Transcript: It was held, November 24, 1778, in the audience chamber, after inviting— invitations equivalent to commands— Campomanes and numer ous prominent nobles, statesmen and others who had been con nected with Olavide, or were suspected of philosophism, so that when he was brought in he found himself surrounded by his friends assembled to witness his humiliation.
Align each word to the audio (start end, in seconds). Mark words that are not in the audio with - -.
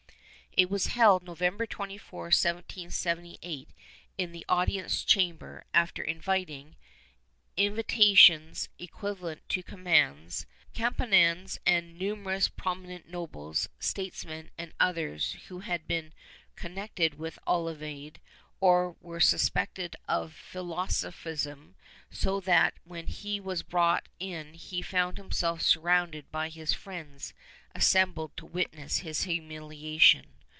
It 0.57 0.69
was 0.69 0.87
held, 0.87 1.23
November 1.23 1.65
24, 1.65 2.23
1778, 2.23 3.69
in 4.17 4.33
the 4.33 4.43
audience 4.49 5.05
chamber, 5.05 5.63
after 5.73 6.03
inviting— 6.03 6.75
invitations 7.57 8.67
equivalent 8.77 9.47
to 9.47 9.63
commands— 9.63 10.45
Campomanes 10.75 11.57
and 11.65 11.97
numer 11.97 12.35
ous 12.35 12.49
prominent 12.49 13.07
nobles, 13.07 13.69
statesmen 13.79 14.51
and 14.57 14.73
others 14.77 15.37
who 15.47 15.59
had 15.61 15.87
been 15.87 16.11
con 16.57 16.75
nected 16.75 17.13
with 17.15 17.39
Olavide, 17.47 18.17
or 18.59 18.97
were 18.99 19.21
suspected 19.21 19.95
of 20.09 20.33
philosophism, 20.33 21.75
so 22.09 22.41
that 22.41 22.73
when 22.83 23.07
he 23.07 23.39
was 23.39 23.63
brought 23.63 24.09
in 24.19 24.55
he 24.55 24.81
found 24.81 25.15
himself 25.17 25.61
surrounded 25.61 26.29
by 26.29 26.49
his 26.49 26.73
friends 26.73 27.33
assembled 27.73 28.35
to 28.35 28.45
witness 28.45 28.97
his 28.97 29.23
humiliation. 29.23 30.25